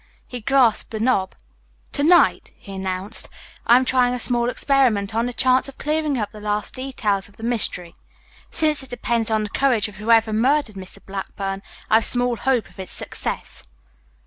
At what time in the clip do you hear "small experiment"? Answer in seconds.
4.19-5.13